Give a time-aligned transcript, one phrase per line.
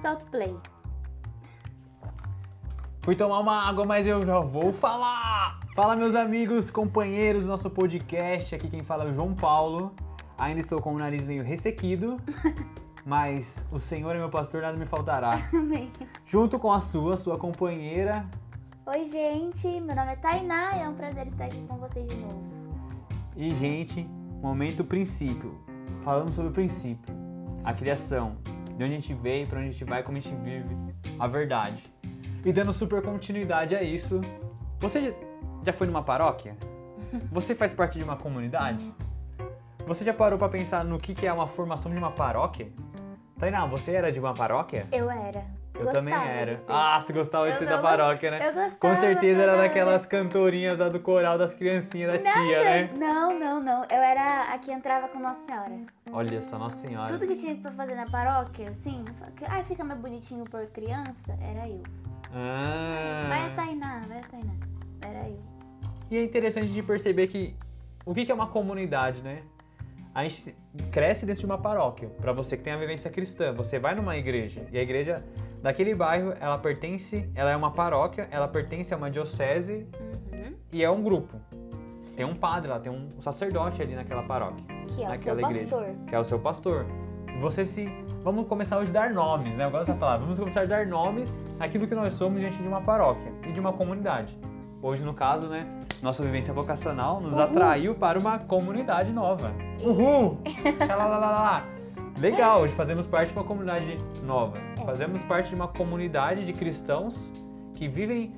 [0.00, 0.56] solta o play.
[3.00, 5.60] Fui tomar uma água, mas eu já vou falar!
[5.74, 8.54] Fala, meus amigos, companheiros do nosso podcast.
[8.54, 9.94] Aqui quem fala é o João Paulo.
[10.38, 12.18] Ainda estou com o nariz meio ressequido,
[13.04, 15.34] mas o Senhor é meu pastor, nada me faltará.
[15.52, 15.92] Amém.
[16.24, 18.26] Junto com a sua, sua companheira.
[18.86, 19.68] Oi, gente.
[19.80, 22.42] Meu nome é Tainá e é um prazer estar aqui com vocês de novo.
[23.36, 24.02] E, gente,
[24.42, 25.58] momento princípio.
[26.02, 27.14] Falando sobre o princípio,
[27.62, 28.36] a criação,
[28.80, 30.74] de onde a gente veio, para onde a gente vai, como a gente vive,
[31.18, 31.82] a verdade.
[32.42, 34.22] E dando super continuidade a isso,
[34.78, 35.14] você
[35.62, 36.56] já- foi numa paróquia?
[37.30, 38.90] Você faz parte de uma comunidade?
[39.86, 42.68] Você já parou para pensar no que que é uma formação de uma paróquia?
[43.38, 44.86] Tainá, você era de uma paróquia?
[44.92, 45.44] Eu era.
[45.80, 46.56] Eu Gostava também era.
[46.56, 46.64] ser.
[46.72, 48.38] Ah, você gostava de Eu ser da não- paróquia, né?
[48.48, 48.76] Eu gostava.
[48.76, 52.40] Com certeza era daquelas cantorinhas lá do coral das criancinhas da Nada.
[52.46, 52.90] tia, né?
[52.96, 53.82] Não, não, não.
[53.84, 55.72] Eu era a que entrava com Nossa Senhora.
[56.12, 57.12] Olha só, Nossa Senhora.
[57.12, 59.04] Tudo que tinha pra fazer na paróquia, assim,
[59.48, 61.82] ai, fica mais bonitinho por criança, era eu.
[62.34, 63.26] Ah.
[63.28, 64.52] Vai a Tainá, vai a Tainá.
[65.02, 65.40] Era eu.
[66.10, 67.56] E é interessante de perceber que
[68.04, 69.42] o que que é uma comunidade, né?
[70.14, 70.54] A gente
[70.90, 72.08] cresce dentro de uma paróquia.
[72.20, 75.24] Para você que tem a vivência cristã, você vai numa igreja e a igreja
[75.62, 79.86] daquele bairro, ela pertence, ela é uma paróquia, ela pertence a uma diocese
[80.32, 80.54] Uhum.
[80.72, 81.36] e é um grupo.
[82.16, 85.40] Tem um padre lá, tem um sacerdote ali naquela paróquia, Que é o seu naquela
[85.50, 85.94] igreja, pastor.
[86.06, 86.86] que é o seu pastor.
[87.38, 87.88] Você se
[88.22, 89.64] Vamos começar hoje a dar nomes, né?
[89.64, 90.20] Eu gosto dessa palavra.
[90.26, 93.58] Vamos começar a dar nomes àquilo que nós somos diante de uma paróquia e de
[93.58, 94.38] uma comunidade.
[94.82, 95.66] Hoje, no caso, né?
[96.02, 97.40] Nossa vivência vocacional nos Uhul.
[97.42, 99.52] atraiu para uma comunidade nova.
[99.82, 100.36] Uhul!
[100.86, 101.64] Xalalalala.
[102.20, 104.58] Legal, hoje fazemos parte de uma comunidade nova.
[104.84, 107.32] Fazemos parte de uma comunidade de cristãos
[107.72, 108.34] que vivem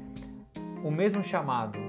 [0.85, 1.81] o mesmo chamado.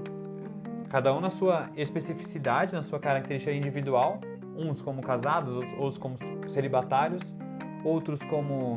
[0.90, 4.20] Cada um na sua especificidade, na sua característica individual.
[4.56, 6.16] Uns como casados, outros como
[6.48, 7.36] celibatários,
[7.84, 8.76] outros como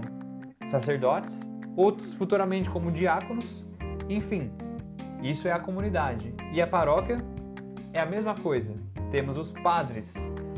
[0.68, 3.66] sacerdotes, outros futuramente como diáconos.
[4.08, 4.52] Enfim,
[5.24, 6.36] isso é a comunidade.
[6.53, 7.18] E a paróquia
[7.94, 8.75] é a mesma coisa.
[9.09, 10.14] Temos os padres,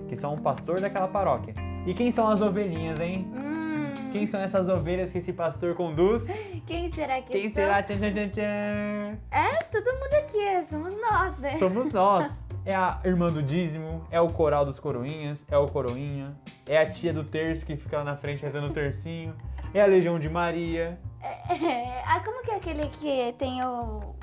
[0.09, 1.68] que são o pastor daquela paróquia.
[1.89, 3.25] E quem são as ovelhinhas, hein?
[3.35, 6.27] Hum, Quem são essas ovelhas que esse pastor conduz?
[6.67, 7.63] quem será que Quem são?
[7.63, 7.81] será?
[7.81, 9.17] Tchan, tchan, tchan, tchan.
[9.31, 11.49] É, todo mundo aqui, somos nós, né?
[11.57, 12.43] Somos nós.
[12.65, 16.35] É a irmã do dízimo, é o coral dos coroinhas, é o coroinha,
[16.67, 19.33] é a tia do terço que fica lá na frente rezando o tercinho,
[19.73, 20.99] é a Legião de Maria.
[21.23, 24.13] É, ah, como que é aquele que tem o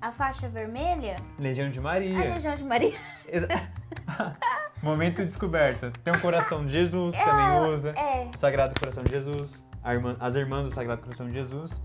[0.00, 1.16] a faixa vermelha?
[1.38, 2.18] Legião de A Maria.
[2.18, 2.98] Legião de Maria.
[3.28, 3.46] Exa-
[4.86, 5.90] Momento descoberta.
[6.04, 7.90] Tem o coração de Jesus, É, também usa.
[7.96, 11.82] É, O Sagrado Coração de Jesus, a irmã- as irmãs do Sagrado Coração de Jesus.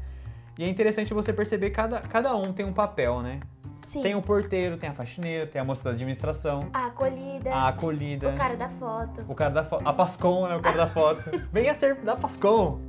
[0.58, 3.40] E é interessante você perceber que cada, cada um tem um papel, né?
[3.84, 4.04] sim.
[4.04, 8.30] Tem o porteiro, tem a faxineira, tem a moça da administração, A acolhida, a acolhida,
[8.30, 9.26] o cara da foto.
[9.28, 10.56] o cara da foto, a Pascom, né?
[10.56, 11.24] O cara da foto.
[11.52, 12.80] Venha ser da Pascom.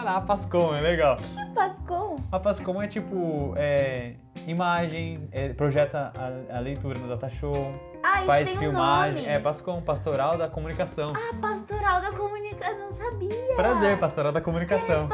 [0.00, 1.16] A Pascom, é legal.
[1.16, 2.16] Que Pascom?
[2.32, 4.14] A Pascom é tipo, é,
[4.46, 7.70] imagem, é, projeta a, a leitura no data show,
[8.06, 9.22] Ah, faz tem filmagem.
[9.22, 9.34] um nome.
[9.34, 11.14] É Pascom, Pastoral da Comunicação.
[11.16, 13.54] Ah, pastoral da comunicação, não sabia.
[13.56, 15.08] Prazer, Pastoral da Comunicação.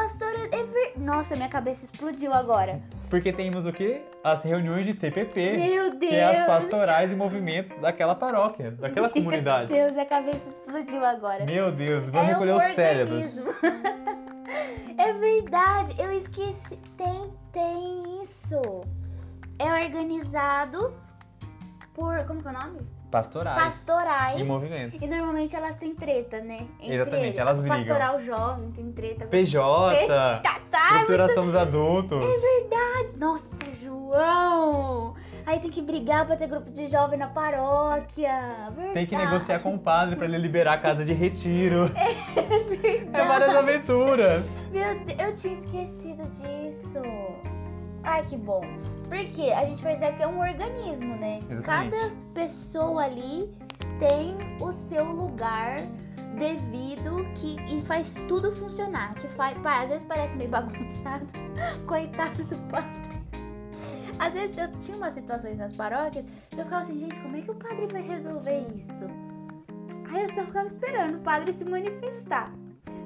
[0.50, 0.94] é ver...
[0.96, 2.82] Nossa, minha cabeça explodiu agora.
[3.08, 4.02] Porque temos o quê?
[4.24, 5.56] As reuniões de CPP.
[5.56, 6.10] Meu Deus.
[6.10, 9.72] Que é as pastorais e movimentos daquela paróquia, daquela comunidade.
[9.72, 11.44] Meu Deus, a cabeça explodiu agora.
[11.44, 13.46] Meu Deus, vamos é recolher os cérebros.
[14.98, 16.76] é verdade, eu esqueci.
[16.96, 18.60] Tem, tem isso.
[19.60, 20.92] É organizado
[22.00, 22.24] por.
[22.24, 22.80] Como que é o nome?
[23.10, 23.62] Pastorais.
[23.62, 24.40] Pastorais.
[24.40, 25.02] E movimentos.
[25.02, 26.66] E normalmente elas têm treta, né?
[26.80, 27.38] Entre Exatamente, eles.
[27.38, 27.78] elas brigam.
[27.78, 29.26] Pastoral jovem tem treta.
[29.26, 30.06] PJ.
[30.08, 30.40] Tá,
[30.98, 32.24] Procuração dos adultos.
[32.24, 33.18] É verdade.
[33.18, 35.14] Nossa, João.
[35.44, 38.68] Aí tem que brigar pra ter grupo de jovem na paróquia.
[38.70, 38.94] Verdade.
[38.94, 41.86] Tem que negociar com o padre pra ele liberar a casa de retiro.
[42.68, 43.10] verdade.
[43.12, 44.44] É várias aventuras.
[44.70, 47.02] Meu Deus, eu tinha esquecido disso.
[48.04, 48.62] Ai, que bom.
[49.10, 51.40] Porque a gente percebe que é um organismo, né?
[51.50, 51.90] Exatamente.
[51.90, 53.52] Cada pessoa ali
[53.98, 55.80] tem o seu lugar
[56.38, 59.14] devido que e faz tudo funcionar.
[59.14, 61.26] Que faz, pá, às vezes parece meio bagunçado.
[61.88, 63.10] Coitado do padre.
[64.20, 67.40] Às vezes eu tinha umas situações nas paróquias que eu ficava assim, gente, como é
[67.40, 69.06] que o padre vai resolver isso?
[70.12, 72.52] Aí eu só ficava esperando o padre se manifestar.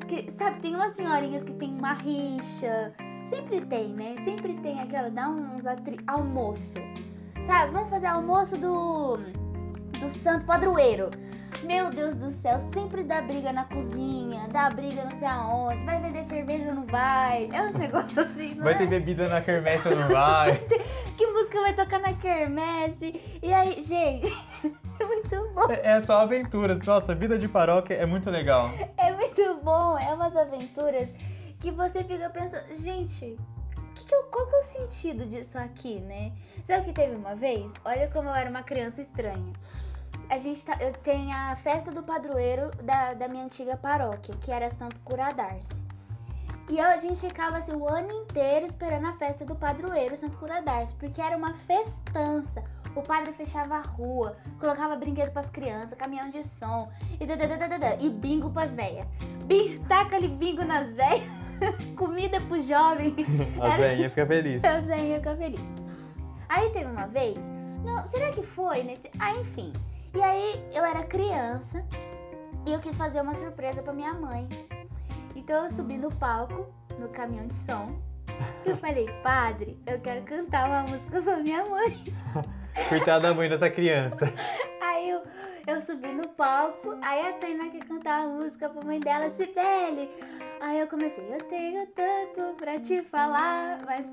[0.07, 2.93] Que, sabe, tem umas senhorinhas que tem uma rixa.
[3.29, 4.17] Sempre tem, né?
[4.25, 5.99] Sempre tem aquela, dá uns atri...
[6.07, 6.79] almoço.
[7.41, 9.19] Sabe, vamos fazer almoço do.
[9.99, 11.11] do santo padroeiro.
[11.63, 16.01] Meu Deus do céu, sempre dá briga na cozinha, dá briga não sei aonde, vai
[16.01, 17.49] vender cerveja ou não vai.
[17.53, 18.79] É uns negócios assim, não Vai é?
[18.79, 20.61] ter bebida na quermesse ou não vai?
[21.17, 23.39] Que música vai tocar na quermesse?
[23.41, 24.31] E aí, gente,
[25.01, 25.71] é muito bom.
[25.71, 26.81] É é só aventuras.
[26.81, 28.69] Nossa, vida de paróquia é muito legal.
[28.97, 31.15] É muito bom, é umas aventuras
[31.65, 33.39] que você fica pensando, gente,
[33.95, 36.31] que que eu, qual que é o sentido disso aqui, né?
[36.63, 37.73] Sabe que teve uma vez?
[37.87, 39.55] Olha como eu era uma criança estranha.
[40.29, 44.53] A gente tá, eu tenho a festa do padroeiro da, da minha antiga paróquia, que
[44.53, 45.83] era Santo Curadarce.
[46.69, 50.95] E a gente ficava assim o ano inteiro esperando a festa do padroeiro Santo Curadarce,
[50.97, 52.63] porque era uma festança.
[52.95, 58.11] O padre fechava a rua, colocava brinquedo pras crianças, caminhão de som e, dadadadada, e
[58.11, 59.07] bingo pras velhas.
[59.89, 61.44] Taca ali bingo nas velhas,
[61.97, 63.15] comida pro jovem.
[63.61, 64.65] As velhinhas ficam felizes.
[64.65, 65.67] As velhinhas ficam felizes.
[66.49, 67.39] Aí teve uma vez,
[67.85, 69.11] não, será que foi nesse.
[69.19, 69.73] Ah, enfim.
[70.15, 71.85] E aí eu era criança
[72.67, 74.49] e eu quis fazer uma surpresa pra minha mãe.
[75.35, 77.99] Então eu subi no palco, no caminhão de som.
[78.65, 82.05] E eu falei, padre, eu quero cantar uma música pra minha mãe.
[82.89, 84.33] Coitada da mãe dessa criança.
[84.81, 85.23] Aí eu,
[85.67, 90.11] eu subi no palco, aí a Tainá quer cantar a música pra mãe dela, Cibele.
[90.65, 94.07] Aí eu comecei, eu tenho tanto pra te falar, mas.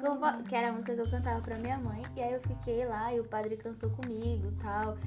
[0.50, 2.04] Que era a música que eu cantava pra minha mãe.
[2.14, 4.98] E aí eu fiquei lá e o padre cantou comigo e tal.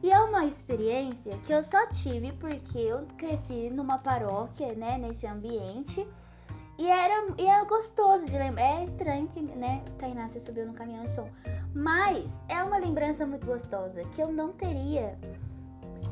[0.00, 5.26] E é uma experiência que eu só tive porque eu cresci numa paróquia, né, nesse
[5.26, 6.06] ambiente.
[6.78, 8.82] E era e é gostoso de lembrar.
[8.82, 11.28] É estranho que, né, Tainá você subiu no caminhão de som.
[11.74, 15.18] Mas é uma lembrança muito gostosa que eu não teria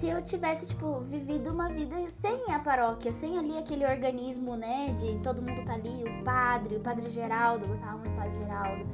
[0.00, 4.94] se eu tivesse, tipo, vivido uma vida sem a paróquia, sem ali aquele organismo, né,
[4.98, 8.38] de todo mundo tá ali, o padre, o padre Geraldo, eu gostava muito do padre
[8.38, 8.86] Geraldo.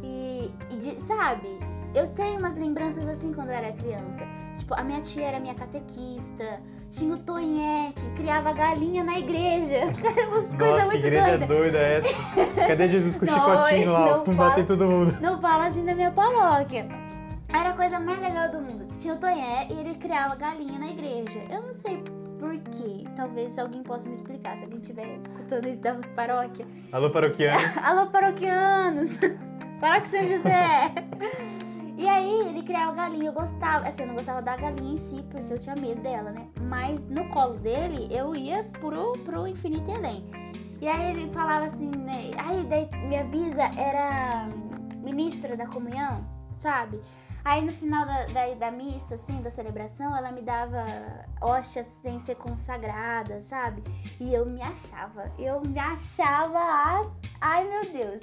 [0.00, 1.58] E, e de, sabe,
[1.92, 4.22] eu tenho umas lembranças assim quando eu era criança.
[4.60, 6.60] Tipo, a minha tia era minha catequista,
[6.92, 9.92] tinha o Tonhé, que criava galinha na igreja.
[10.00, 11.48] Cara, umas coisas muito igreja doidas.
[11.48, 12.66] doida é essa.
[12.68, 15.16] Cadê Jesus com o chicotinho lá, fala- bater todo mundo?
[15.20, 17.07] Não fala assim da minha paróquia.
[17.48, 18.86] Era a coisa mais legal do mundo.
[18.98, 21.40] Tinha o Tonhé e ele criava galinha na igreja.
[21.50, 22.02] Eu não sei
[22.38, 23.04] por quê.
[23.16, 26.66] Talvez alguém possa me explicar, se alguém estiver escutando isso da paróquia.
[26.92, 27.58] Alô, paroquiano.
[27.82, 29.10] Alô, paroquianos!
[29.80, 30.94] Paróquia São José!
[31.96, 33.88] E aí, ele criava galinha, eu gostava.
[33.88, 36.46] Assim, eu não gostava da galinha em si, porque eu tinha medo dela, né?
[36.60, 40.30] Mas no colo dele, eu ia pro, pro infinito e além.
[40.80, 42.30] E aí ele falava assim, né?
[42.38, 44.48] Aí daí minha bisa era
[45.02, 46.24] ministra da comunhão,
[46.58, 47.00] sabe?
[47.48, 50.84] Aí no final da, da, da missa, assim, da celebração, ela me dava
[51.40, 53.82] hóstias sem ser consagrada, sabe?
[54.20, 57.10] E eu me achava, eu me achava, a-
[57.40, 58.20] ai meu Deus.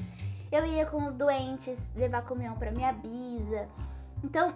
[0.51, 3.67] Eu ia com os doentes levar comunhão pra minha bisa.
[4.23, 4.53] Então,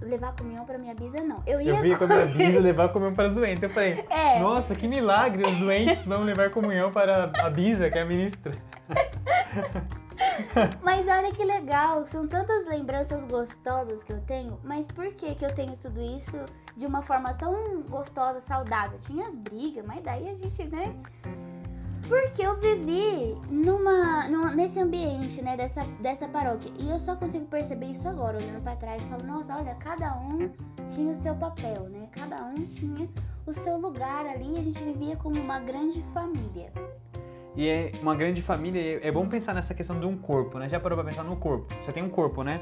[0.00, 1.42] levar comunhão pra minha bisa não.
[1.46, 3.62] Eu ia Eu vi com a minha bisa levar comunhão para os doentes.
[3.62, 4.40] Eu falei, É.
[4.40, 8.50] nossa, que milagre, os doentes vão levar comunhão para a bisa, que é a ministra.
[10.82, 15.44] Mas olha que legal, são tantas lembranças gostosas que eu tenho, mas por que que
[15.44, 16.36] eu tenho tudo isso
[16.76, 18.98] de uma forma tão gostosa, saudável?
[18.98, 20.94] Tinha as brigas, mas daí a gente, né?
[22.08, 26.72] Porque eu vivi numa, numa- nesse ambiente, né, dessa, dessa paróquia.
[26.78, 29.02] E eu só consigo perceber isso agora, olhando pra trás.
[29.04, 30.50] Falo, nossa, olha, cada um
[30.88, 32.08] tinha o seu papel, né?
[32.12, 33.06] Cada um tinha
[33.46, 36.72] o seu lugar ali e a gente vivia como uma grande família.
[37.58, 40.68] E é uma grande família, é bom pensar nessa questão de um corpo, né?
[40.68, 41.74] Já parou pra pensar no corpo?
[41.84, 42.60] Você tem um corpo, né?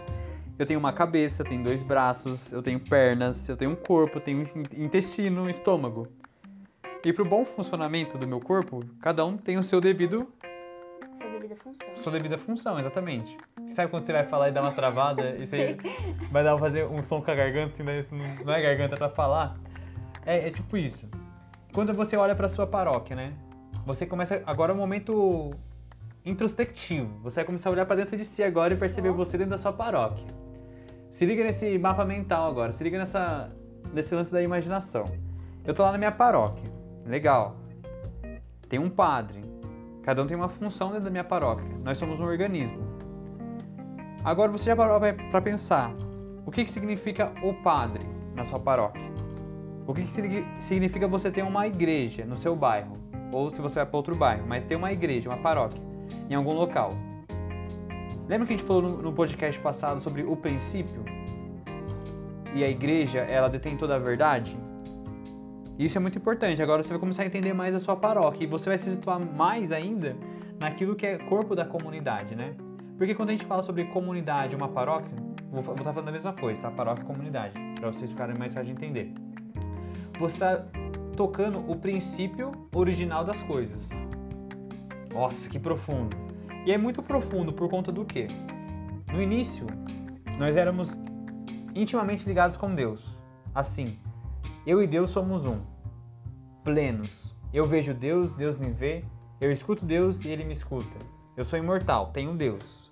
[0.59, 4.41] Eu tenho uma cabeça, tenho dois braços, eu tenho pernas, eu tenho um corpo, tenho
[4.43, 6.09] in- intestino, estômago.
[7.05, 10.27] E pro bom funcionamento do meu corpo, cada um tem o seu devido,
[11.19, 11.97] Sua devida função.
[11.97, 13.37] sua devida função, exatamente.
[13.75, 15.77] Sabe quando você vai falar e dá uma travada e você
[16.33, 18.01] vai dar fazer um som com a garganta, assim, daí
[18.47, 19.59] não, é garganta pra falar?
[20.25, 21.07] É, é tipo isso.
[21.75, 23.35] Quando você olha pra sua paróquia, né?
[23.85, 25.53] Você começa agora é um momento
[26.25, 27.09] introspectivo.
[27.23, 29.59] Você vai começar a olhar pra dentro de si agora e perceber você dentro da
[29.59, 30.27] sua paróquia.
[31.11, 33.51] Se liga nesse mapa mental agora, se liga nessa
[33.93, 35.05] nesse lance da imaginação.
[35.65, 36.71] Eu tô lá na minha paróquia.
[37.07, 37.57] Legal.
[38.69, 39.41] Tem um padre.
[40.03, 41.69] Cada um tem uma função dentro da minha paróquia.
[41.85, 42.79] Nós somos um organismo.
[44.25, 44.99] Agora você já parou
[45.31, 45.93] para pensar
[46.45, 48.05] o que, que significa o padre
[48.35, 49.03] na sua paróquia?
[49.87, 52.97] O que, que signi- significa você ter uma igreja no seu bairro?
[53.33, 55.81] Ou se você vai para outro bairro, mas ter uma igreja, uma paróquia,
[56.31, 56.93] em algum local.
[58.29, 61.05] Lembra que a gente falou no, podcast passado sobre o princípio?
[62.55, 64.57] E a igreja, ela detém toda a verdade?
[65.79, 66.63] Isso é muito importante.
[66.63, 69.21] Agora você vai começar a entender mais a sua paróquia e você vai se situar
[69.21, 70.17] mais ainda
[70.59, 72.55] naquilo que é corpo da comunidade, né?
[72.97, 75.11] Porque quando a gente fala sobre comunidade, uma paróquia,
[75.53, 76.71] vou vou estar falando a mesma coisa, tá?
[76.71, 79.13] Paróquia e comunidade, para vocês ficarem mais fácil de entender.
[80.19, 80.65] Você está
[81.17, 83.83] tocando o princípio original das coisas.
[85.13, 86.17] Nossa, que profundo.
[86.67, 88.29] E é muito profundo por conta do quê?
[89.13, 89.67] No início,
[90.39, 90.97] nós éramos
[91.75, 93.17] intimamente ligados com Deus.
[93.55, 93.99] Assim,
[94.67, 95.61] eu e Deus somos um,
[96.63, 97.35] plenos.
[97.53, 99.05] Eu vejo Deus, Deus me vê,
[99.41, 100.99] Eu escuto Deus e ele me escuta.
[101.37, 102.91] Eu sou imortal, tenho Deus.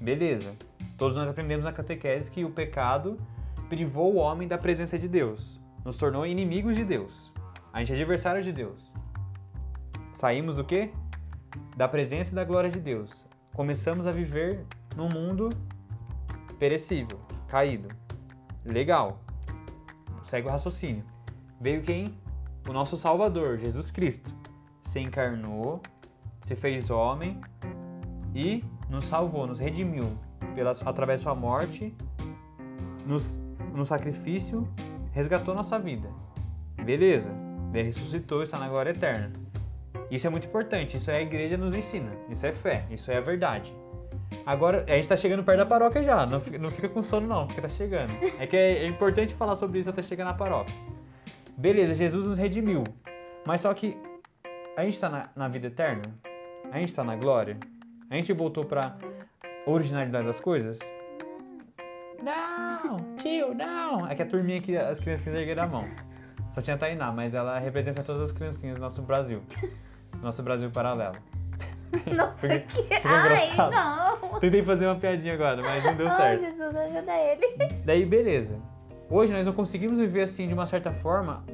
[0.00, 0.54] Beleza.
[0.96, 3.18] Todos nós aprendemos na catequese que o pecado
[3.68, 7.32] privou o homem da presença de Deus, nos tornou inimigos de Deus.
[7.72, 8.92] A gente é adversário de Deus.
[10.14, 10.90] Saímos do quê?
[11.76, 13.26] Da presença e da glória de Deus.
[13.54, 14.64] Começamos a viver
[14.96, 15.50] num mundo
[16.58, 17.88] perecível, caído.
[18.64, 19.20] Legal.
[20.24, 21.04] Segue o raciocínio.
[21.60, 22.18] Veio quem?
[22.68, 24.30] O nosso Salvador, Jesus Cristo.
[24.84, 25.80] Se encarnou,
[26.42, 27.40] se fez homem
[28.34, 30.18] e nos salvou, nos redimiu
[30.54, 31.94] pela, através da sua morte,
[33.06, 33.38] nos,
[33.74, 34.66] no sacrifício,
[35.12, 36.08] resgatou nossa vida.
[36.84, 37.32] Beleza,
[37.72, 39.32] ele ressuscitou, está na glória eterna.
[40.10, 43.18] Isso é muito importante, isso é a igreja nos ensina, isso é fé, isso é
[43.18, 43.74] a verdade.
[44.46, 47.26] Agora, a gente está chegando perto da paróquia já, não fica, não fica com sono
[47.26, 48.12] não, porque tá chegando.
[48.38, 50.74] É que é, é importante falar sobre isso até chegar na paróquia.
[51.56, 52.84] Beleza, Jesus nos redimiu,
[53.44, 53.96] mas só que
[54.76, 56.02] a gente está na, na vida eterna?
[56.70, 57.58] A gente está na glória?
[58.10, 58.96] A gente voltou para
[59.66, 60.78] originalidade das coisas?
[62.22, 64.06] Não, tio, não.
[64.08, 65.84] É que a turminha aqui, as criancinhas ergueram a mão.
[66.58, 69.40] Só tinha a Tainá, mas ela representa todas as criancinhas do nosso Brasil.
[70.20, 71.14] Nosso Brasil paralelo.
[72.16, 72.94] Nossa, Porque, que...
[73.06, 74.40] Ai, não.
[74.40, 76.42] Tentei fazer uma piadinha agora, mas não deu certo.
[76.42, 77.74] Ai, Jesus, ajuda ele.
[77.86, 78.58] Daí, beleza.
[79.08, 81.44] Hoje nós não conseguimos viver assim, de uma certa forma,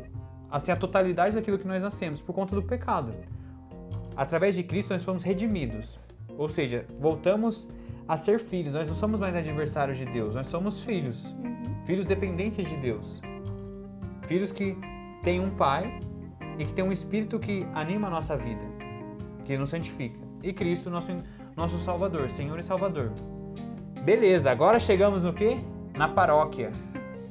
[0.50, 3.12] assim, a totalidade daquilo que nós nascemos, por conta do pecado.
[4.16, 5.99] Através de Cristo nós fomos redimidos.
[6.38, 7.68] Ou seja, voltamos
[8.08, 8.73] a ser filhos.
[8.73, 11.26] Nós não somos mais adversários de Deus, nós somos filhos.
[11.26, 11.84] Uhum.
[11.84, 13.20] Filhos dependentes de Deus.
[14.26, 14.75] Filhos que
[15.25, 15.99] têm um pai
[16.59, 18.62] e que tem um espírito que anima a nossa vida,
[19.45, 20.19] que nos santifica.
[20.43, 21.09] E Cristo, nosso,
[21.57, 23.11] nosso Salvador, Senhor e Salvador.
[24.04, 25.57] Beleza, agora chegamos no que?
[25.97, 26.71] Na paróquia.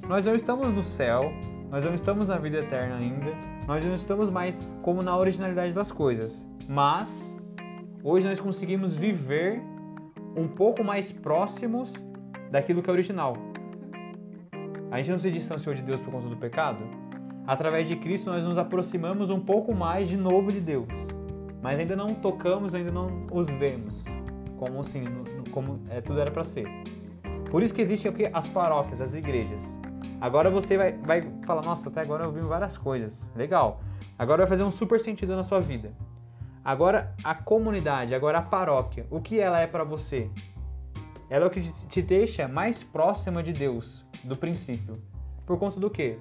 [0.08, 1.32] Nós não estamos no céu,
[1.70, 3.32] nós não estamos na vida eterna ainda,
[3.68, 7.40] nós não estamos mais como na originalidade das coisas, mas
[8.04, 9.62] hoje nós conseguimos viver
[10.36, 11.94] um pouco mais próximos
[12.52, 13.38] daquilo que é original.
[14.92, 17.03] A gente não se distanciou de Deus por conta do pecado.
[17.46, 20.88] Através de Cristo nós nos aproximamos um pouco mais de novo de Deus,
[21.62, 24.06] mas ainda não tocamos, ainda não os vemos
[24.64, 25.04] como assim,
[25.52, 26.66] como é, tudo era para ser.
[27.52, 29.64] Por isso que existem o que as paróquias, as igrejas.
[30.22, 33.28] Agora você vai, vai falar, nossa, até agora eu ouvi várias coisas.
[33.36, 33.82] Legal.
[34.18, 35.92] Agora vai fazer um super sentido na sua vida.
[36.64, 40.30] Agora a comunidade, agora a paróquia, o que ela é para você?
[41.30, 44.98] Ela é o que te deixa mais próxima de Deus, do princípio.
[45.46, 46.18] Por conta do quê?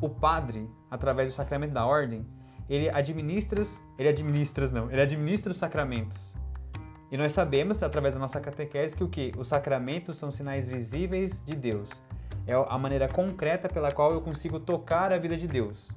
[0.00, 2.26] O padre, através do sacramento da ordem,
[2.68, 3.64] ele administra,
[3.98, 6.34] ele administra não, ele administra os sacramentos.
[7.10, 11.44] E nós sabemos através da nossa catequese que o que os sacramentos são sinais visíveis
[11.44, 11.88] de Deus.
[12.46, 15.88] É a maneira concreta pela qual eu consigo tocar a vida de Deus.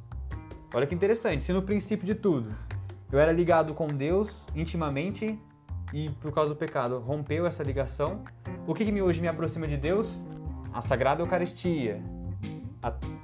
[0.74, 2.52] Olha que interessante, se no princípio de tudo
[3.12, 5.40] eu era ligado com Deus intimamente
[5.94, 8.24] e por causa do pecado rompeu essa ligação.
[8.66, 10.26] O que, que hoje me aproxima de Deus?
[10.74, 12.02] A Sagrada Eucaristia,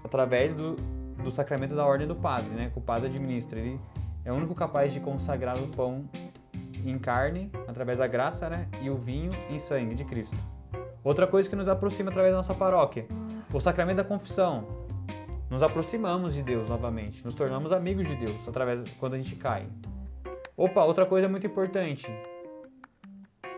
[0.04, 0.76] através do,
[1.24, 2.70] do sacramento da ordem do Padre, né?
[2.72, 3.60] Que o Padre administra.
[3.60, 3.80] Ele
[4.26, 6.06] é o único capaz de consagrar o pão
[6.86, 8.68] em carne, através da graça, né?
[8.82, 10.36] E o vinho em sangue de Cristo.
[11.04, 13.06] Outra coisa que nos aproxima através da nossa paróquia,
[13.54, 14.66] o sacramento da confissão,
[15.50, 19.66] nos aproximamos de Deus novamente, nos tornamos amigos de Deus através quando a gente cai.
[20.56, 22.06] Opa, outra coisa muito importante.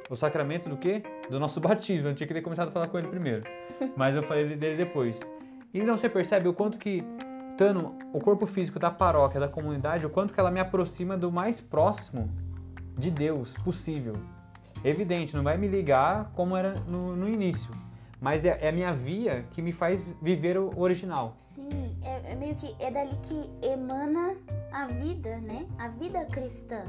[0.10, 1.02] O sacramento do quê?
[1.30, 2.10] Do nosso batismo.
[2.10, 3.44] Eu tinha que ter começado a falar com ele primeiro,
[3.96, 5.20] mas eu falei dele depois.
[5.74, 7.04] E então você percebe o quanto que
[7.52, 11.32] estando o corpo físico da paróquia, da comunidade, o quanto que ela me aproxima do
[11.32, 12.30] mais próximo
[12.98, 14.16] de Deus possível.
[14.84, 17.72] Evidente, não vai me ligar como era no, no início,
[18.20, 21.36] mas é, é, a minha via que me faz viver o original.
[21.38, 24.36] Sim, é, é, meio que é dali que emana
[24.72, 25.68] a vida, né?
[25.78, 26.84] A vida cristã.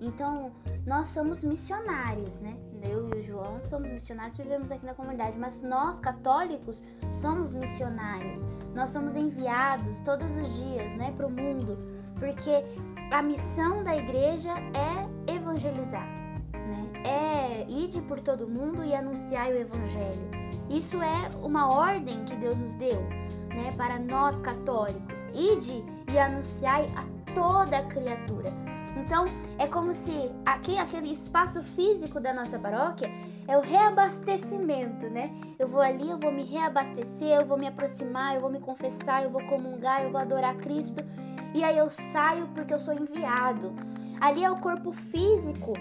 [0.00, 0.50] Então,
[0.86, 2.56] nós somos missionários, né?
[2.82, 8.46] Eu e o João somos missionários, vivemos aqui na comunidade, mas nós, católicos, somos missionários.
[8.74, 11.78] Nós somos enviados todos os dias, né, para o mundo,
[12.18, 12.64] porque
[13.12, 16.08] a missão da igreja é evangelizar,
[16.54, 16.90] né?
[17.04, 20.30] É ir por todo mundo e anunciar o evangelho.
[20.70, 23.02] Isso é uma ordem que Deus nos deu,
[23.48, 25.28] né, para nós católicos.
[25.34, 28.69] Ide e anunciai a toda criatura.
[29.00, 29.24] Então,
[29.58, 33.10] é como se aqui aquele espaço físico da nossa paróquia
[33.48, 35.34] é o reabastecimento, né?
[35.58, 39.24] Eu vou ali, eu vou me reabastecer, eu vou me aproximar, eu vou me confessar,
[39.24, 41.02] eu vou comungar, eu vou adorar Cristo.
[41.54, 43.72] E aí eu saio porque eu sou enviado.
[44.20, 45.72] Ali é o corpo físico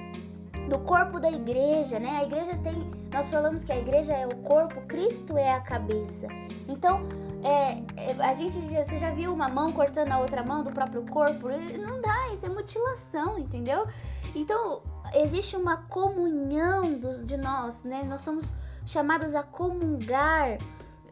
[0.69, 2.19] do corpo da igreja, né?
[2.19, 6.27] A igreja tem, nós falamos que a igreja é o corpo, Cristo é a cabeça.
[6.67, 7.01] Então,
[7.43, 10.71] é, é, a gente já, você já viu uma mão cortando a outra mão do
[10.71, 11.47] próprio corpo?
[11.79, 13.87] Não dá, isso é mutilação, entendeu?
[14.35, 14.81] Então,
[15.15, 18.03] existe uma comunhão dos, de nós, né?
[18.03, 18.53] Nós somos
[18.85, 20.57] chamados a comungar,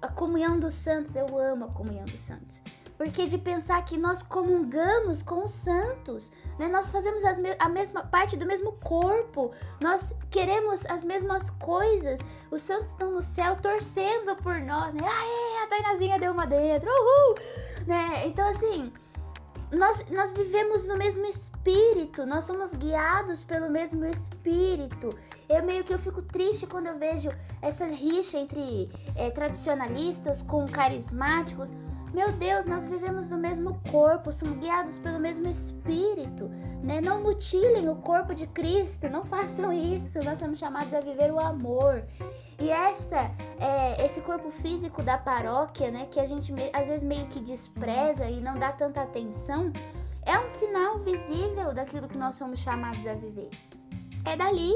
[0.02, 1.16] a comunhão dos santos.
[1.16, 2.62] Eu amo a comunhão dos santos.
[2.98, 6.68] Porque de pensar que nós comungamos com os santos, né?
[6.68, 12.20] Nós fazemos me a mesma parte do mesmo corpo, nós queremos as mesmas coisas.
[12.50, 15.08] Os santos estão no céu torcendo por nós, né?
[15.08, 17.36] Aê, a Tainazinha deu uma dentro, uhul!
[17.86, 18.28] Né?
[18.28, 18.92] Então assim,
[19.72, 25.10] nós, nós vivemos no mesmo espírito, nós somos guiados pelo mesmo espírito.
[25.50, 27.30] Eu meio que eu fico triste quando eu vejo
[27.62, 31.70] essa rixa entre é, tradicionalistas com carismáticos.
[32.14, 36.48] Meu Deus, nós vivemos no mesmo corpo, somos guiados pelo mesmo espírito,
[36.82, 37.02] né?
[37.02, 40.24] Não mutilem o corpo de Cristo, não façam isso.
[40.24, 42.04] Nós somos chamados a viver o amor.
[42.60, 47.28] E essa, é, esse corpo físico da paróquia, né, que a gente às vezes meio
[47.28, 49.72] que despreza e não dá tanta atenção,
[50.26, 53.50] é um sinal visível daquilo que nós somos chamados a viver.
[54.26, 54.74] É dali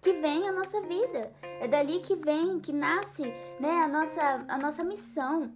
[0.00, 4.58] que vem a nossa vida, é dali que vem, que nasce, né, a nossa, a
[4.58, 5.52] nossa missão.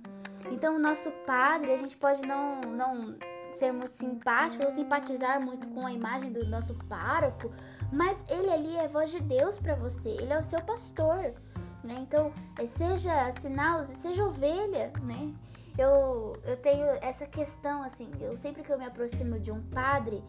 [0.50, 3.16] Então, o nosso padre, a gente pode não, não
[3.52, 7.52] ser muito simpático ou simpatizar muito com a imagem do nosso pároco,
[7.92, 11.34] mas ele ali é voz de Deus para você, ele é o seu pastor,
[11.82, 11.94] né?
[12.00, 15.32] Então, é, seja sinal, seja ovelha, né?
[15.76, 20.22] Eu, eu tenho essa questão assim, eu sempre que eu me aproximo de um padre,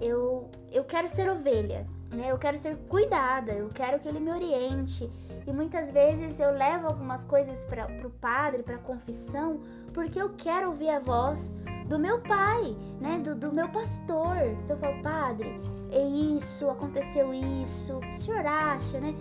[0.00, 2.30] eu, eu quero ser ovelha, né?
[2.30, 5.10] Eu quero ser cuidada, eu quero que ele me oriente.
[5.46, 9.60] E muitas vezes eu levo algumas coisas para o padre, para confissão,
[9.92, 11.52] porque eu quero ouvir a voz
[11.88, 13.18] do meu pai, né?
[13.18, 14.36] Do, do meu pastor.
[14.64, 15.60] Então eu falo, padre,
[15.90, 19.14] é isso, aconteceu isso, o senhor acha, né?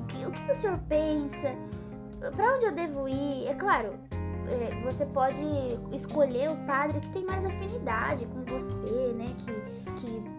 [0.00, 1.54] O que o, que o senhor pensa?
[2.36, 3.46] Para onde eu devo ir?
[3.46, 3.94] É claro,
[4.48, 5.40] é, você pode
[5.92, 9.34] escolher o padre que tem mais afinidade com você, né?
[9.38, 9.50] Que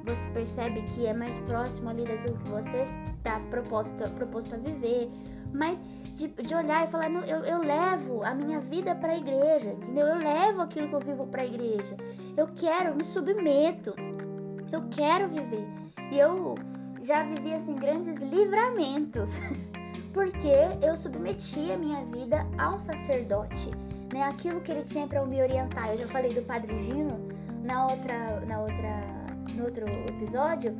[0.04, 2.86] você percebe que é mais próximo ali daquilo que você
[3.18, 5.10] está proposto, proposto a viver,
[5.54, 5.82] mas
[6.16, 9.72] de, de olhar e falar, não, eu, eu levo a minha vida para a igreja,
[9.72, 10.08] entendeu?
[10.08, 11.96] Eu levo aquilo que eu vivo para a igreja.
[12.36, 13.94] Eu quero, me submeto.
[14.72, 15.68] Eu quero viver.
[16.12, 16.56] E eu
[17.02, 19.40] já vivi assim grandes livramentos,
[20.14, 23.70] porque eu submeti a minha vida a um sacerdote,
[24.14, 24.24] né?
[24.24, 25.92] Aquilo que ele tinha para me orientar.
[25.92, 27.20] Eu já falei do Padre Gino
[27.64, 29.21] na outra na outra
[29.64, 30.76] outro episódio.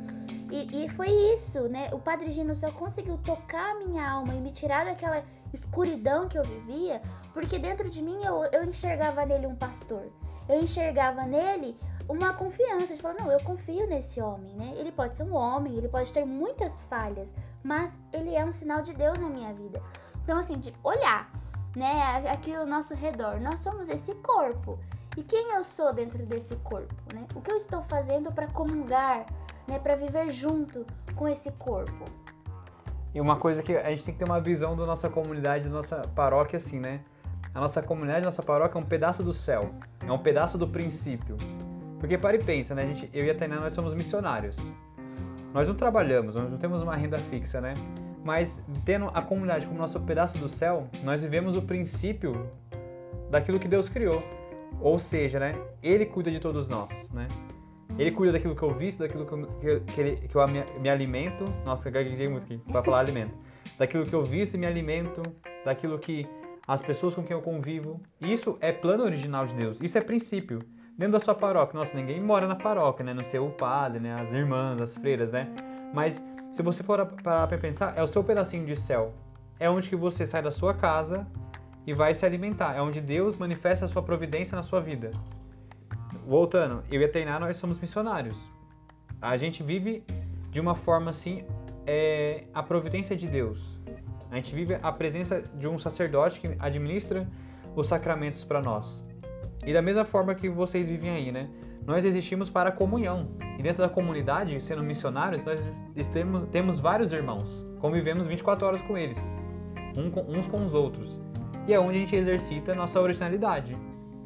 [0.50, 1.88] E, e, foi isso, né?
[1.92, 6.38] O Padre Gino só conseguiu tocar a minha alma e me tirar daquela escuridão que
[6.38, 7.00] eu vivia,
[7.32, 10.12] porque dentro de mim eu, eu enxergava nele um pastor.
[10.48, 11.74] Eu enxergava nele
[12.08, 14.74] uma confiança, de falar, não, eu confio nesse homem, né?
[14.76, 18.82] Ele pode ser um homem, ele pode ter muitas falhas, mas ele é um sinal
[18.82, 19.80] de Deus na minha vida.
[20.22, 21.32] Então, assim, de olhar,
[21.74, 24.78] né, aqui ao nosso redor, nós somos esse corpo.
[25.16, 27.26] E quem eu sou dentro desse corpo, né?
[27.34, 29.26] O que eu estou fazendo para comungar,
[29.68, 32.04] né, para viver junto com esse corpo?
[33.14, 35.74] E uma coisa que a gente tem que ter uma visão da nossa comunidade, da
[35.74, 37.00] nossa paróquia assim, né?
[37.54, 39.70] A nossa comunidade, a nossa paróquia é um pedaço do céu,
[40.06, 41.36] é um pedaço do princípio.
[42.00, 42.84] Porque para e pensa, né?
[42.84, 44.56] A gente, eu e a Tainá, nós somos missionários.
[45.52, 47.74] Nós não trabalhamos, nós não temos uma renda fixa, né?
[48.24, 52.50] Mas tendo a comunidade como nosso pedaço do céu, nós vivemos o princípio
[53.30, 54.22] daquilo que Deus criou.
[54.80, 55.54] Ou seja, né?
[55.82, 57.28] Ele cuida de todos nós, né?
[57.98, 60.88] Ele cuida daquilo que eu visto, daquilo que eu, que, ele, que eu me, me,
[60.88, 61.44] alimento.
[61.64, 63.34] Nossa, gaguejei muito aqui para falar alimento.
[63.78, 65.22] Daquilo que eu visto e me alimento,
[65.64, 66.26] daquilo que
[66.66, 68.00] as pessoas com quem eu convivo.
[68.20, 69.80] Isso é plano original de Deus.
[69.80, 70.60] Isso é princípio.
[70.96, 73.14] Dentro da sua paróquia, nossa, ninguém mora na paróquia, né?
[73.14, 74.14] Não sei o padre, né?
[74.20, 75.48] As irmãs, as freiras, né?
[75.92, 79.12] Mas se você for parar para pensar, é o seu pedacinho de céu.
[79.58, 81.26] É onde que você sai da sua casa
[81.86, 82.74] e vai se alimentar.
[82.76, 85.10] É onde Deus manifesta a sua providência na sua vida.
[86.26, 88.36] Voltando, eu e a Tainá, nós somos missionários.
[89.20, 90.04] A gente vive
[90.50, 91.44] de uma forma assim,
[91.86, 93.78] é, a providência de Deus.
[94.30, 97.28] A gente vive a presença de um sacerdote que administra
[97.74, 99.04] os sacramentos para nós.
[99.66, 101.48] E da mesma forma que vocês vivem aí, né?
[101.86, 103.30] Nós existimos para a comunhão.
[103.58, 105.68] E dentro da comunidade, sendo missionários, nós
[106.12, 107.66] temos, temos vários irmãos.
[107.80, 109.18] Convivemos 24 horas com eles,
[109.96, 111.20] uns com os outros
[111.66, 113.76] e é onde a gente exercita a nossa originalidade.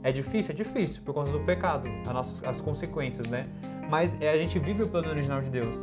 [0.03, 0.53] É difícil?
[0.53, 3.43] É difícil, por conta do pecado, as, nossas, as consequências, né?
[3.91, 5.77] Mas é, a gente vive o plano original de Deus.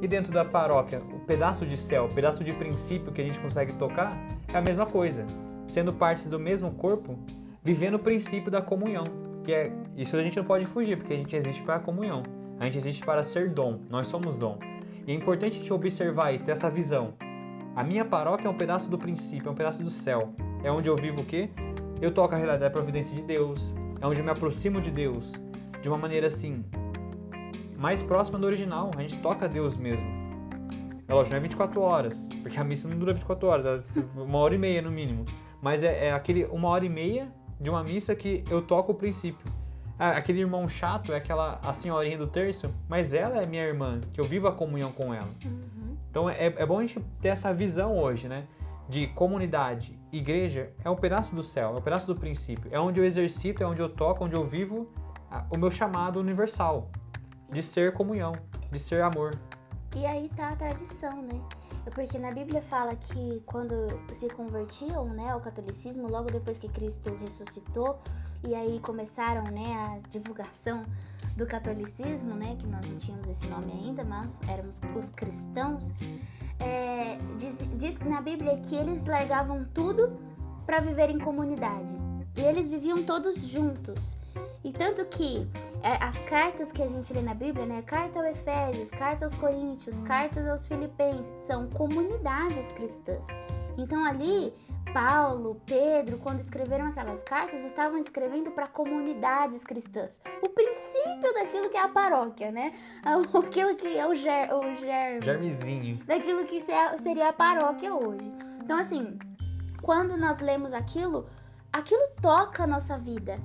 [0.00, 3.38] E dentro da paróquia, o pedaço de céu, o pedaço de princípio que a gente
[3.40, 4.16] consegue tocar
[4.52, 5.26] é a mesma coisa.
[5.66, 7.18] Sendo partes do mesmo corpo,
[7.62, 9.04] vivendo o princípio da comunhão.
[9.42, 12.22] Que é, isso a gente não pode fugir, porque a gente existe para a comunhão.
[12.58, 13.80] A gente existe para ser dom.
[13.88, 14.58] Nós somos dom.
[15.06, 17.14] E é importante a gente observar isso, ter essa visão.
[17.74, 20.32] A minha paróquia é um pedaço do princípio, é um pedaço do céu
[20.66, 21.48] é onde eu vivo o quê?
[22.00, 25.32] eu toco a realidade da providência de Deus, é onde eu me aproximo de Deus
[25.80, 26.64] de uma maneira assim
[27.76, 28.90] mais próxima do original.
[28.96, 30.06] A gente toca Deus mesmo.
[31.08, 33.82] É lógico, não é 24 horas, porque a missa não dura 24 horas, é
[34.16, 35.24] uma hora e meia no mínimo.
[35.62, 38.94] Mas é, é aquele uma hora e meia de uma missa que eu toco o
[38.94, 39.46] princípio.
[39.98, 44.00] Ah, aquele irmão chato é aquela a senhorinha do terço, mas ela é minha irmã,
[44.12, 45.30] que eu vivo a comunhão com ela.
[45.44, 45.96] Uhum.
[46.10, 48.46] Então é, é bom a gente ter essa visão hoje, né?
[48.88, 52.68] De comunidade, igreja é um pedaço do céu, é um pedaço do princípio.
[52.72, 54.88] É onde eu exercito, é onde eu toco, onde eu vivo
[55.50, 56.90] o meu chamado universal
[57.50, 58.32] de ser comunhão,
[58.70, 59.32] de ser amor.
[59.94, 61.40] E aí tá a tradição, né?
[61.94, 63.74] Porque na Bíblia fala que quando
[64.12, 67.98] se convertiam né, ao catolicismo, logo depois que Cristo ressuscitou,
[68.44, 70.84] e aí começaram né, a divulgação
[71.36, 75.92] do catolicismo, né, que nós não tínhamos esse nome ainda, mas éramos os cristãos,
[76.58, 80.18] é, diz, diz na Bíblia que eles largavam tudo
[80.64, 81.96] para viver em comunidade.
[82.36, 84.18] E eles viviam todos juntos.
[84.64, 85.46] E tanto que
[85.82, 87.82] é, as cartas que a gente lê na Bíblia, né?
[87.82, 93.26] Carta ao Efésios, carta aos Coríntios, cartas aos Filipenses, são comunidades cristãs.
[93.78, 94.52] Então ali,
[94.96, 100.18] Paulo, Pedro, quando escreveram aquelas cartas, estavam escrevendo para comunidades cristãs.
[100.42, 102.72] O princípio daquilo que é a paróquia, né?
[103.04, 105.20] Aquilo que é o, ger, o germe.
[105.20, 106.02] Germezinho.
[106.06, 108.32] Daquilo que seria a paróquia hoje.
[108.64, 109.18] Então, assim,
[109.82, 111.26] quando nós lemos aquilo,
[111.70, 113.38] aquilo toca a nossa vida.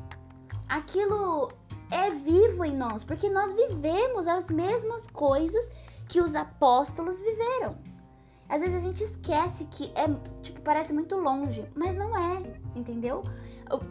[0.69, 1.51] Aquilo
[1.91, 5.69] é vivo em nós, porque nós vivemos as mesmas coisas
[6.07, 7.77] que os apóstolos viveram.
[8.51, 10.07] Às vezes a gente esquece que é,
[10.63, 12.41] parece muito longe, mas não é,
[12.75, 13.23] entendeu?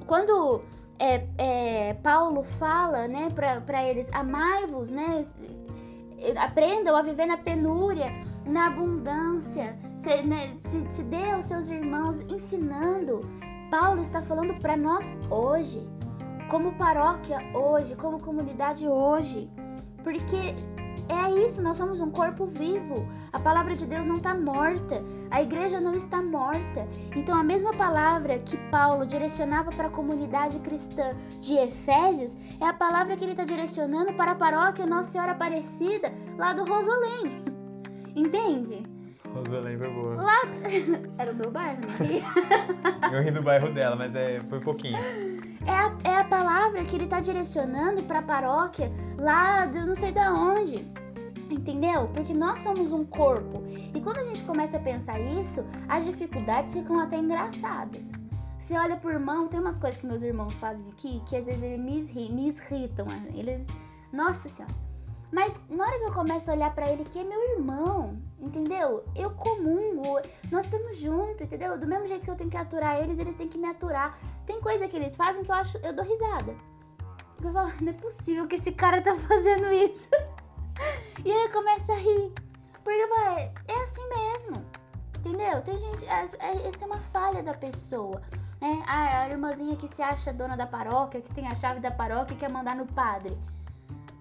[0.06, 0.62] Quando
[0.98, 5.24] é, é, Paulo fala, né, para eles, amai-vos, né,
[6.38, 8.12] aprendam a viver na penúria,
[8.44, 13.20] na abundância, se, né, se, se dê aos seus irmãos, ensinando.
[13.70, 15.88] Paulo está falando para nós hoje
[16.50, 19.48] como paróquia hoje, como comunidade hoje.
[20.02, 20.54] Porque
[21.10, 23.06] é isso, nós somos um corpo vivo.
[23.32, 26.86] A palavra de Deus não está morta, a igreja não está morta.
[27.16, 32.72] Então, a mesma palavra que Paulo direcionava para a comunidade cristã de Efésios é a
[32.72, 37.44] palavra que ele está direcionando para a paróquia Nossa Senhora Aparecida, lá do Rosolém.
[38.14, 38.82] Entende?
[39.34, 40.14] Rosolém foi boa.
[40.14, 40.40] Lá.
[41.18, 42.22] Era o meu bairro, não ri?
[43.12, 44.40] Eu ri do bairro dela, mas é...
[44.48, 44.98] foi pouquinho.
[45.66, 49.94] É a, é a palavra que ele está direcionando para a paróquia lá de não
[49.94, 50.86] sei da onde.
[51.50, 52.08] Entendeu?
[52.08, 53.62] Porque nós somos um corpo.
[53.94, 58.12] E quando a gente começa a pensar isso, as dificuldades ficam até engraçadas.
[58.58, 61.62] Você olha pro irmão, tem umas coisas que meus irmãos fazem aqui que às vezes
[61.64, 63.06] eles me, irritam.
[63.34, 63.66] Eles.
[64.12, 64.89] Nossa senhora.
[65.32, 69.04] Mas na hora que eu começo a olhar para ele, que é meu irmão, entendeu?
[69.14, 71.78] Eu comungo, nós estamos juntos, entendeu?
[71.78, 74.18] Do mesmo jeito que eu tenho que aturar eles, eles têm que me aturar.
[74.44, 76.54] Tem coisa que eles fazem que eu acho, eu dou risada.
[77.42, 80.10] Eu falo, não é possível que esse cara tá fazendo isso.
[81.24, 82.32] e aí eu começo a rir.
[82.82, 84.66] Porque vai, é assim mesmo.
[85.18, 85.62] Entendeu?
[85.62, 86.06] Tem gente.
[86.06, 88.20] É, é, essa é uma falha da pessoa.
[88.60, 88.82] Né?
[88.86, 92.34] Ah, a irmãzinha que se acha dona da paróquia, que tem a chave da paróquia
[92.34, 93.38] e quer mandar no padre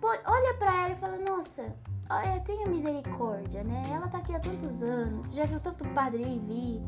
[0.02, 1.76] olha para ela e fala: Nossa,
[2.10, 3.92] olha, tenha misericórdia, né?
[3.94, 6.82] Ela tá aqui há tantos anos, já viu tanto padre ir e vir.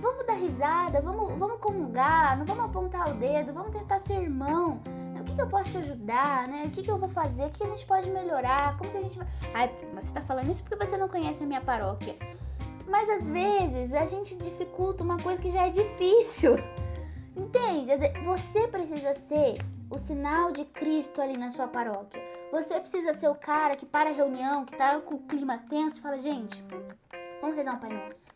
[0.00, 4.80] Vamos dar risada, vamos, vamos comungar, não vamos apontar o dedo, vamos tentar ser irmão.
[5.18, 6.64] O que, que eu posso te ajudar, né?
[6.66, 7.46] O que, que eu vou fazer?
[7.46, 8.76] O que a gente pode melhorar?
[8.76, 9.26] Como que a gente vai.
[9.54, 12.16] Ai, você tá falando isso porque você não conhece a minha paróquia.
[12.88, 16.56] Mas às vezes a gente dificulta uma coisa que já é difícil.
[17.34, 17.92] Entende?
[18.24, 19.58] Você precisa ser
[19.90, 22.22] o sinal de Cristo ali na sua paróquia.
[22.50, 25.98] Você precisa ser o cara que para a reunião, que tá com o clima tenso
[25.98, 26.62] e fala, gente,
[27.40, 28.28] vamos rezar um Pai Nosso.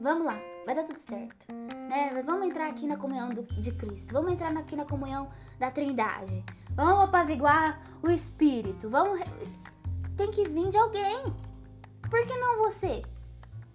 [0.00, 1.52] Vamos lá, vai dar tudo certo.
[1.52, 2.22] Né?
[2.24, 4.12] Vamos entrar aqui na comunhão do, de Cristo.
[4.12, 5.28] Vamos entrar aqui na comunhão
[5.58, 6.44] da Trindade.
[6.70, 8.88] Vamos apaziguar o Espírito.
[8.88, 9.20] Vamos.
[10.16, 11.24] Tem que vir de alguém.
[12.08, 13.02] Por que não você?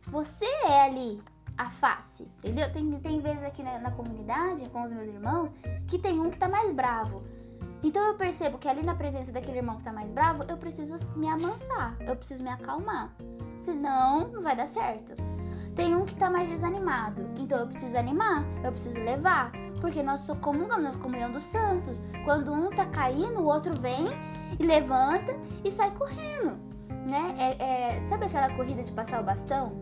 [0.08, 1.22] Você é ali
[1.58, 2.72] a face, entendeu?
[2.72, 5.54] Tem, tem vezes aqui na, na, comunidade, com os meus irmãos,
[5.88, 7.24] que tem um que tá mais bravo.
[7.84, 10.96] Então eu percebo que ali na presença daquele irmão que tá mais bravo, eu preciso
[11.18, 13.14] me amansar, eu preciso me acalmar.
[13.58, 15.16] Senão, não vai dar certo.
[15.76, 19.52] Tem um que tá mais desanimado, então eu preciso animar, eu preciso levar.
[19.82, 22.02] Porque nós comungamos, nós comunhão dos santos.
[22.24, 24.06] Quando um tá caindo, o outro vem
[24.58, 26.58] e levanta e sai correndo.
[27.10, 27.36] Né?
[27.38, 27.64] É,
[27.98, 29.74] é, sabe aquela corrida de passar o bastão?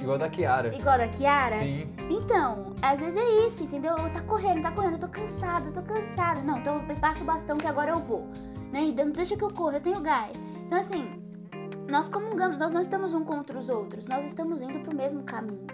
[0.00, 0.74] Igual da Kiara.
[0.74, 1.58] Igual da Kiara?
[1.58, 1.88] Sim.
[2.10, 3.96] Então, às vezes é isso, entendeu?
[4.12, 6.42] Tá correndo, tá correndo, eu tô cansada, tô cansada.
[6.42, 8.26] Não, então eu passo o bastão que agora eu vou.
[8.72, 8.92] Né?
[9.14, 10.36] Deixa que eu corro, eu tenho gás.
[10.66, 11.22] Então, assim,
[11.88, 15.66] nós comungamos, nós não estamos um contra os outros, nós estamos indo pro mesmo caminho.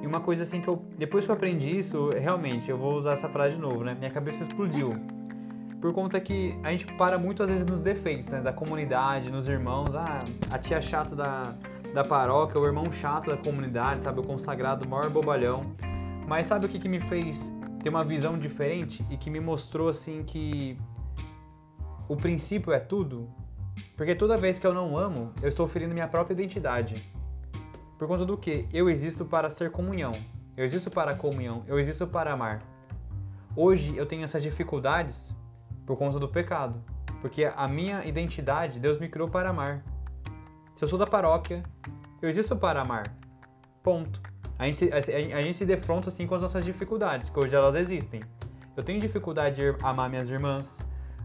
[0.00, 0.82] E uma coisa assim que eu.
[0.96, 3.94] Depois que eu aprendi isso, realmente, eu vou usar essa frase de novo, né?
[3.98, 4.96] Minha cabeça explodiu.
[5.80, 8.40] Por conta que a gente para muito às vezes nos defeitos, né?
[8.40, 9.94] Da comunidade, nos irmãos.
[9.94, 11.54] Ah, a tia chata da,
[11.92, 14.20] da paróquia, o irmão chato da comunidade, sabe?
[14.20, 15.74] O consagrado, o maior bobalhão.
[16.26, 19.88] Mas sabe o que, que me fez ter uma visão diferente e que me mostrou
[19.88, 20.78] assim que
[22.08, 23.28] o princípio é tudo?
[23.96, 27.04] Porque toda vez que eu não amo, eu estou ferindo minha própria identidade.
[27.98, 28.68] Por conta do que?
[28.72, 30.12] Eu existo para ser comunhão.
[30.56, 31.64] Eu existo para a comunhão.
[31.66, 32.62] Eu existo para amar.
[33.56, 35.34] Hoje eu tenho essas dificuldades
[35.84, 36.82] por conta do pecado.
[37.20, 39.84] Porque a minha identidade, Deus me criou para amar.
[40.80, 41.62] Se eu sou da paróquia,
[42.22, 43.14] eu existo para amar.
[43.82, 44.18] Ponto.
[44.58, 47.76] A gente, a, a gente se defronta assim com as nossas dificuldades, que hoje elas
[47.76, 48.22] existem.
[48.74, 50.78] Eu tenho dificuldade de amar minhas irmãs,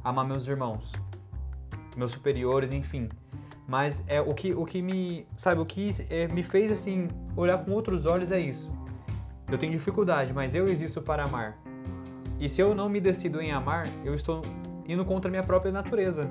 [0.04, 0.92] amar meus irmãos,
[1.96, 3.08] meus superiores, enfim.
[3.66, 7.58] Mas é o que, o que me, sabe, o que é, me fez assim olhar
[7.60, 8.70] com outros olhos é isso.
[9.50, 11.58] Eu tenho dificuldade, mas eu existo para amar.
[12.42, 14.42] E se eu não me decido em amar, eu estou
[14.86, 16.30] indo contra a minha própria natureza.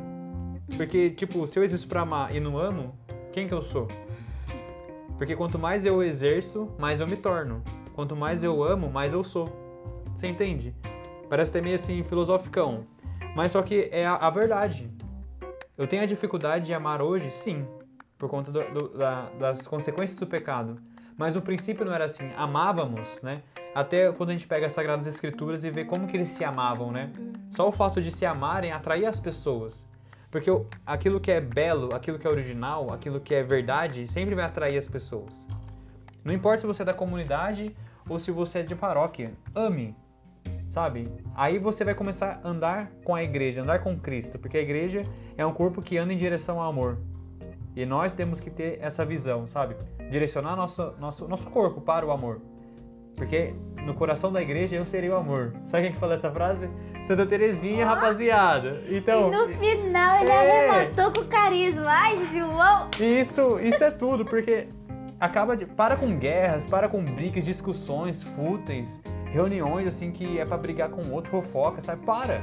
[0.77, 2.95] Porque, tipo, se eu existo para amar e não amo,
[3.35, 3.89] quem que eu sou?
[5.19, 7.65] Porque quanto mais eu exerço, mais eu me torno.
[7.93, 9.49] Quanto mais eu amo, mais eu sou.
[10.15, 10.73] Você entende?
[11.29, 12.87] Parece até meio assim filosoficão.
[13.35, 14.89] Mas só que é a, a verdade.
[15.77, 17.67] Eu tenho a dificuldade de amar hoje, sim,
[18.17, 20.81] por conta do, do, da, das consequências do pecado.
[21.19, 22.31] Mas o princípio não era assim.
[22.37, 23.43] Amávamos, né?
[23.75, 26.93] Até quando a gente pega as Sagradas Escrituras e vê como que eles se amavam,
[26.93, 27.11] né?
[27.51, 29.85] Só o fato de se amarem atraía as pessoas.
[30.35, 30.51] Porque
[30.85, 34.77] aquilo que é belo, aquilo que é original, aquilo que é verdade, sempre vai atrair
[34.77, 35.47] as pessoas.
[36.25, 37.73] Não importa se você é da comunidade
[38.09, 39.31] ou se você é de paróquia.
[39.55, 39.95] Ame,
[40.69, 41.09] sabe?
[41.37, 45.05] Aí você vai começar a andar com a igreja, andar com Cristo, porque a igreja
[45.39, 46.99] é um corpo que anda em direção ao amor.
[47.77, 49.77] E nós temos que ter essa visão, sabe?
[50.11, 52.41] Direcionar nosso, nosso, nosso corpo para o amor.
[53.15, 53.55] Porque
[53.87, 55.55] no coração da igreja eu serei o amor.
[55.65, 56.69] Sabe quem que falou essa frase?
[57.05, 57.89] Santa Terezinha, oh.
[57.89, 58.83] rapaziada.
[58.89, 60.71] Então, e no final ele é...
[60.71, 61.87] arrematou com carisma.
[61.87, 62.89] Ai, João!
[62.99, 64.69] Isso, isso é tudo, porque
[65.21, 65.67] acaba de.
[65.67, 69.03] Para com guerras, para com brigas, discussões fúteis
[69.35, 72.07] reuniões assim que é para brigar com outro, fofoca, sabe?
[72.07, 72.41] Para!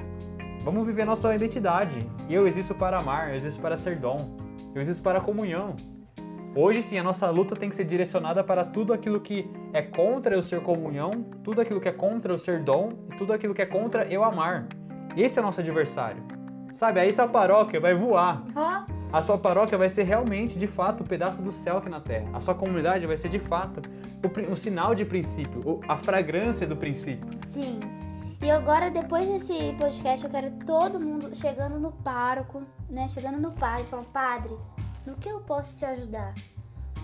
[0.63, 1.97] Vamos viver nossa identidade.
[2.29, 4.35] Eu existo para amar, eu existo para ser dom,
[4.75, 5.75] eu existo para comunhão.
[6.53, 10.35] Hoje sim, a nossa luta tem que ser direcionada para tudo aquilo que é contra
[10.35, 11.11] eu ser comunhão,
[11.43, 14.21] tudo aquilo que é contra eu ser dom e tudo aquilo que é contra eu
[14.21, 14.67] amar.
[15.15, 16.21] Esse é o nosso adversário.
[16.73, 18.43] Sabe, aí sua paróquia vai voar.
[19.13, 22.01] A sua paróquia vai ser realmente, de fato, o um pedaço do céu aqui na
[22.01, 22.29] terra.
[22.33, 23.81] A sua comunidade vai ser, de fato,
[24.23, 27.27] o, o sinal de princípio, o, a fragrância do princípio.
[27.47, 27.79] Sim.
[28.41, 33.07] E agora, depois desse podcast, eu quero todo mundo chegando no pároco, né?
[33.09, 34.55] Chegando no padre, falando, padre,
[35.05, 36.33] no que eu posso te ajudar?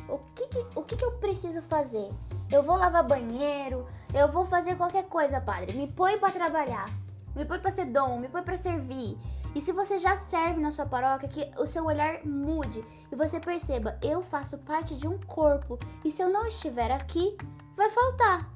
[0.08, 2.10] O que, que o que, que eu preciso fazer?
[2.50, 5.74] Eu vou lavar banheiro, eu vou fazer qualquer coisa, padre.
[5.74, 6.90] Me põe para trabalhar,
[7.36, 9.18] me põe para ser dom, me põe para servir.
[9.54, 13.40] E se você já serve na sua paróquia, que o seu olhar mude e você
[13.40, 17.36] perceba, eu faço parte de um corpo e se eu não estiver aqui,
[17.76, 18.50] vai faltar.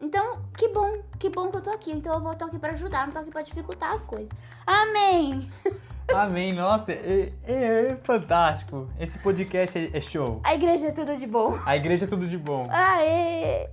[0.00, 1.92] Então, que bom, que bom que eu tô aqui.
[1.92, 4.30] Então eu vou tô aqui para ajudar, não tô aqui para dificultar as coisas.
[4.66, 5.48] Amém.
[6.14, 6.52] Amém.
[6.52, 8.88] Nossa, é, é, é, fantástico.
[8.98, 10.40] Esse podcast é, é show.
[10.44, 11.58] A igreja é tudo de bom.
[11.64, 12.64] A igreja é tudo de bom.
[12.70, 13.68] Aê!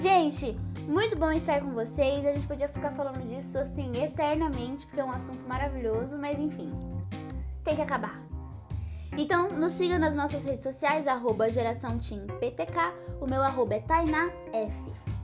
[0.00, 2.24] Gente, muito bom estar com vocês.
[2.26, 6.72] A gente podia ficar falando disso assim eternamente, porque é um assunto maravilhoso, mas enfim,
[7.64, 8.22] tem que acabar.
[9.16, 12.94] Então, nos siga nas nossas redes sociais, arroba PTK.
[13.20, 14.34] O meu arroba é TainaF.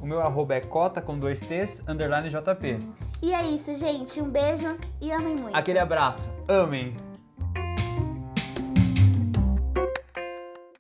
[0.00, 3.09] O meu arroba é cota com dois T's, underline JP.
[3.22, 4.20] E é isso, gente.
[4.20, 5.54] Um beijo e amem muito.
[5.54, 6.28] Aquele abraço.
[6.48, 6.94] Amém.